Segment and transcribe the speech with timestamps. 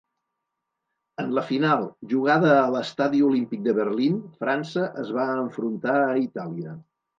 [1.23, 6.77] En la final, jugada a l'Estadi Olímpic de Berlín, França es va enfrontar a Itàlia.